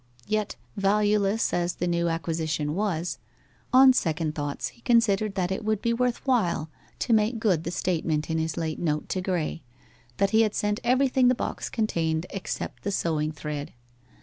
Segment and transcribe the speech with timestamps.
[0.25, 3.19] Yet valueless as the new acquisition was,
[3.71, 7.69] on second thoughts he considered that it would be worth while to make good the
[7.69, 9.61] statement in his late note to Graye
[10.17, 13.73] that he had sent everything the box contained except the sewing thread.